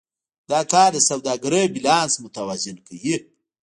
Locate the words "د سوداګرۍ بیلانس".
0.95-2.13